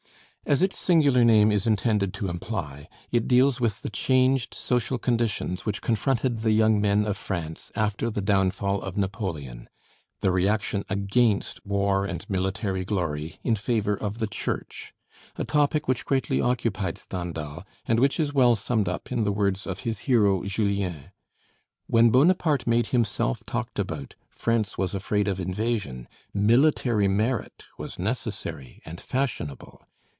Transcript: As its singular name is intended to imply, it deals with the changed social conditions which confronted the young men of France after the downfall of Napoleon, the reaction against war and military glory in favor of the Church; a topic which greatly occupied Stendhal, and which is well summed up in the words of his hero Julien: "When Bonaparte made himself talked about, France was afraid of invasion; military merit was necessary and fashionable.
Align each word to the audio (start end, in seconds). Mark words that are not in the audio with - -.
As 0.43 0.63
its 0.63 0.77
singular 0.77 1.23
name 1.23 1.51
is 1.51 1.67
intended 1.67 2.15
to 2.15 2.27
imply, 2.27 2.89
it 3.11 3.27
deals 3.27 3.61
with 3.61 3.83
the 3.83 3.91
changed 3.91 4.55
social 4.55 4.97
conditions 4.97 5.65
which 5.67 5.83
confronted 5.83 6.39
the 6.39 6.51
young 6.51 6.81
men 6.81 7.05
of 7.05 7.15
France 7.15 7.71
after 7.75 8.09
the 8.09 8.23
downfall 8.23 8.81
of 8.81 8.97
Napoleon, 8.97 9.69
the 10.19 10.31
reaction 10.31 10.83
against 10.89 11.63
war 11.63 12.05
and 12.05 12.27
military 12.27 12.83
glory 12.83 13.37
in 13.43 13.55
favor 13.55 13.95
of 13.95 14.17
the 14.17 14.25
Church; 14.27 14.93
a 15.37 15.45
topic 15.45 15.87
which 15.87 16.05
greatly 16.05 16.41
occupied 16.41 16.97
Stendhal, 16.97 17.63
and 17.85 17.99
which 17.99 18.19
is 18.19 18.33
well 18.33 18.55
summed 18.55 18.89
up 18.89 19.11
in 19.11 19.23
the 19.23 19.31
words 19.31 19.67
of 19.67 19.81
his 19.81 19.99
hero 19.99 20.43
Julien: 20.43 21.11
"When 21.85 22.09
Bonaparte 22.09 22.65
made 22.65 22.87
himself 22.87 23.41
talked 23.45 23.77
about, 23.77 24.15
France 24.27 24.75
was 24.75 24.95
afraid 24.95 25.27
of 25.27 25.39
invasion; 25.39 26.07
military 26.33 27.07
merit 27.07 27.65
was 27.77 27.99
necessary 27.99 28.81
and 28.83 28.99
fashionable. 28.99 29.85